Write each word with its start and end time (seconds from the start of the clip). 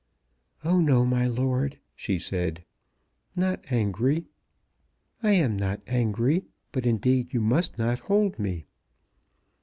"Oh, 0.65 0.79
no, 0.81 1.05
my 1.05 1.27
lord," 1.27 1.77
she 1.95 2.17
said; 2.17 2.65
"not 3.35 3.63
angry. 3.71 4.25
I 5.21 5.33
am 5.33 5.55
not 5.55 5.81
angry, 5.85 6.45
but 6.71 6.87
indeed 6.87 7.35
you 7.35 7.39
must 7.39 7.77
not 7.77 7.99
hold 7.99 8.39
me." 8.39 8.65